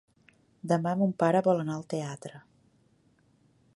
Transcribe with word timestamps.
Demà 0.71 0.93
mon 1.01 1.13
pare 1.23 1.43
vol 1.49 1.61
anar 1.65 1.75
al 1.81 1.85
teatre. 1.95 2.41